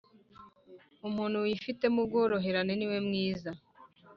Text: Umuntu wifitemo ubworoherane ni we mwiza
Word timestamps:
Umuntu 1.07 1.37
wifitemo 1.45 1.99
ubworoherane 2.05 2.73
ni 2.75 2.85
we 2.91 2.97
mwiza 3.07 3.51